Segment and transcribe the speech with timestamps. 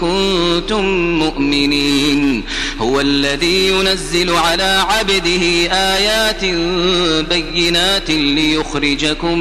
[0.00, 0.84] كنتم
[1.18, 2.44] مؤمنين.
[2.80, 6.44] هو الذي ينزل على عبده آيات
[7.28, 9.38] بينات ليخرجكم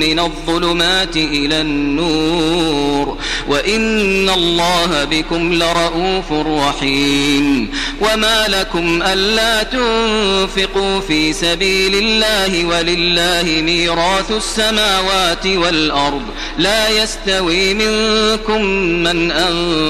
[0.00, 3.18] من الظلمات إلى النور.
[3.48, 7.70] وإن الله بكم لرؤوف رحيم.
[8.00, 16.22] وما لكم ألا تنفقوا في سبيل الله ولله ميراث السماوات والأرض.
[16.58, 18.64] لا يستوي منكم
[19.02, 19.89] من أنفق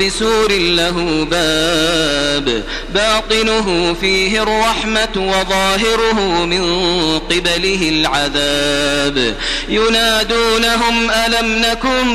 [0.00, 2.62] بسور له باب
[2.94, 6.62] باطنه فيه الرحمة وظاهره من
[7.18, 9.36] قبله العذاب.
[9.68, 12.06] ينادونهم ألم نكن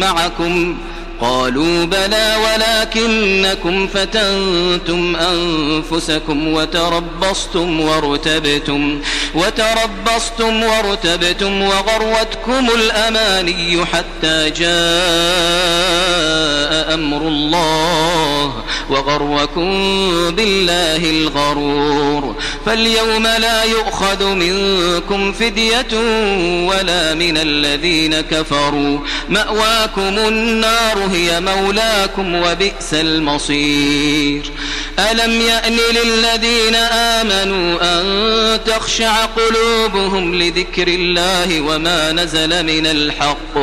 [0.00, 0.78] معكم؟
[1.22, 9.00] قالوا بلى ولكنكم فتنتم أنفسكم وتربصتم وارتبتم
[9.34, 14.72] وتربصتم وارتبتم وغروتكم الأماني حتى جاء
[16.94, 18.52] أمر الله
[18.90, 19.70] وغركم
[20.30, 22.34] بالله الغرور
[22.66, 25.92] فاليوم لا يؤخذ منكم فدية
[26.68, 34.42] ولا من الذين كفروا مأواكم النار هي مولاكم وبئس المصير.
[34.98, 43.56] ألم يأن للذين آمنوا أن تخشع قلوبهم لذكر الله وما نزل من الحق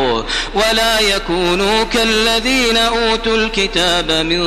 [0.53, 4.41] ولا يكونوا كالذين أوتوا الكتاب من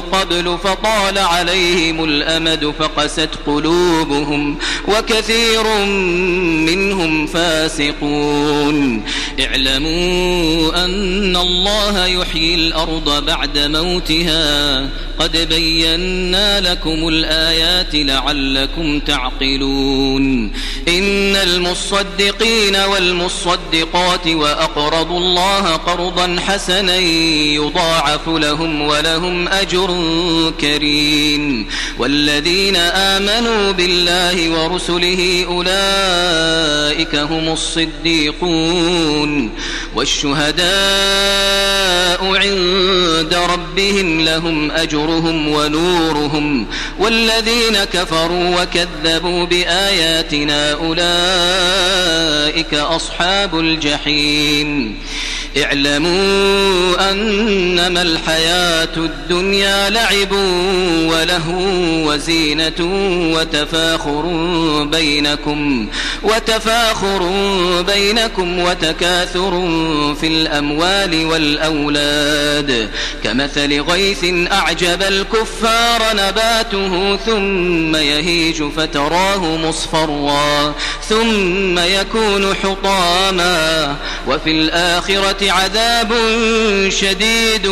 [0.00, 4.58] قبل فطال عليهم الأمد فقست قلوبهم
[4.88, 5.64] وكثير
[6.66, 9.04] منهم فاسقون
[9.40, 20.52] اعلموا أن الله يحيي الأرض بعد موتها قد بينا لكم الآيات لعلكم تعقلون.
[20.88, 29.94] إن المصدقين والمصدقات وأقرضوا الله قرضا حسنا يضاعف لهم ولهم أجر
[30.60, 31.68] كريم.
[31.98, 39.50] والذين آمنوا بالله ورسله أولئك هم الصديقون.
[39.94, 40.68] والشهداء
[42.24, 45.48] عند ربهم لهم أجرهم
[46.18, 46.66] ونورهم
[46.98, 51.04] والذين كفروا وكذبوا بآياتنا أولئك
[52.74, 54.98] أصحاب الجحيم
[55.56, 60.32] اعلموا أنما الحياة الدنيا لعب
[61.06, 61.48] وله
[62.06, 62.80] وزينة
[63.34, 64.22] وتفاخر
[64.84, 65.88] بينكم
[66.22, 67.30] وتفاخر
[67.82, 69.50] بينكم وتكاثر
[70.20, 72.90] في الأموال والأولاد.
[73.24, 80.74] كمثل غيث أعجب الكفار نباته ثم يهيج فتراه مصفرا
[81.08, 83.96] ثم يكون حطاما.
[84.28, 86.12] وفي الآخرة عذاب
[86.88, 87.66] شديد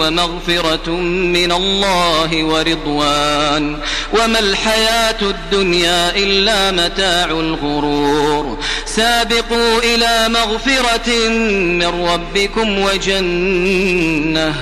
[0.00, 0.90] ومغفرة
[1.36, 3.78] من الله ورضوان.
[4.12, 8.58] وما الحياة الدنيا إلا متاع الغرور.
[8.86, 14.54] سابقوا إلى مغفرة من ربكم وجنة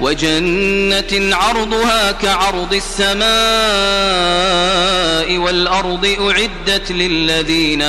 [0.00, 4.39] وجنة عرضها كعرض السماء.
[5.60, 7.82] والأرض أعدت للذين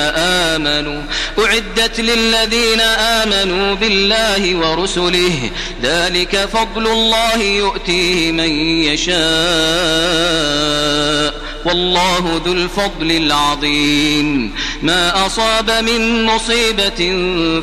[0.54, 1.02] آمنوا
[1.38, 5.50] أعدت للذين آمنوا بالله ورسله.
[5.82, 8.50] ذلك فضل الله يؤتيه من
[8.84, 9.22] يشاء.
[11.64, 14.52] والله ذو الفضل العظيم.
[14.82, 16.96] ما أصاب من مصيبة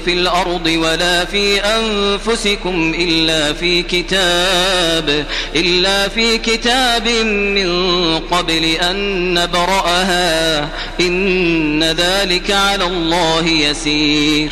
[0.05, 5.25] في الأرض ولا في أنفسكم إلا في كتاب
[5.55, 7.69] إلا في كتاب من
[8.19, 10.69] قبل أن نبرأها.
[11.01, 14.51] إن ذلك على الله يسير.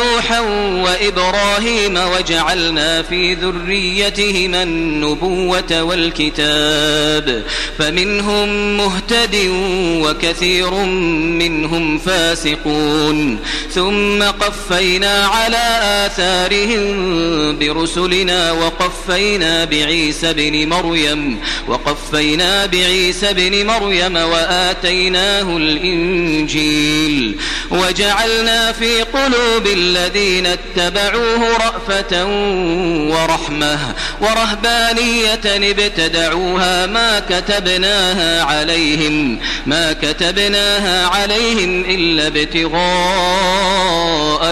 [0.01, 0.39] نوحا
[0.83, 7.43] وإبراهيم وجعلنا في ذريتهما النبوة والكتاب
[7.79, 9.35] فمنهم مهتد
[10.03, 10.73] وكثير
[11.41, 13.39] منهم فاسقون
[13.73, 27.37] ثم قفينا على آثارهم برسلنا وقفينا بعيسى بن مريم وقفينا بعيسى بن مريم وآتيناه الإنجيل
[27.71, 32.25] وجعلنا في قلوب الذين اتبعوه رأفة
[33.11, 33.79] ورحمة
[34.21, 42.81] ورهبانية ابتدعوها ما كتبناها عليهم ما كتبناها عليهم إلا ابتغاء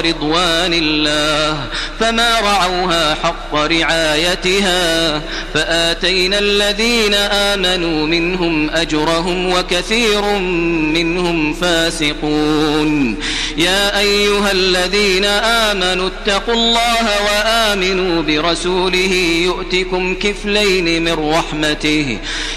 [0.05, 1.57] رضوان الله.
[1.99, 5.21] فما رعوها حق رعايتها
[5.53, 10.21] فآتينا الذين آمنوا منهم أجرهم وكثير
[10.93, 13.17] منهم فاسقون.
[13.59, 19.13] يا أيها الذين آمنوا اتقوا الله وآمنوا برسوله
[19.43, 22.17] يؤتكم كفلين من رحمته